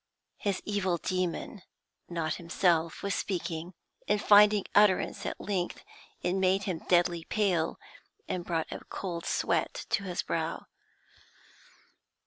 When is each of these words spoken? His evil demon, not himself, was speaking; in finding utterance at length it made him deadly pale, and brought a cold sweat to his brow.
His 0.39 0.63
evil 0.65 0.97
demon, 0.97 1.61
not 2.09 2.33
himself, 2.41 3.03
was 3.03 3.13
speaking; 3.13 3.75
in 4.07 4.17
finding 4.17 4.65
utterance 4.73 5.27
at 5.27 5.39
length 5.39 5.83
it 6.23 6.33
made 6.33 6.63
him 6.63 6.81
deadly 6.89 7.23
pale, 7.25 7.77
and 8.27 8.43
brought 8.43 8.71
a 8.71 8.79
cold 8.85 9.27
sweat 9.27 9.85
to 9.91 10.01
his 10.05 10.23
brow. 10.23 10.65